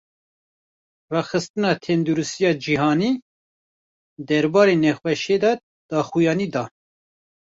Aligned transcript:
Rêxistina 1.15 1.71
Tendurustiya 1.83 2.51
Cîhanî, 2.63 3.11
derbarê 4.27 4.75
nexweşiyê 4.85 5.37
de 5.43 5.51
daxuyanî 5.89 6.47
da 6.53 6.63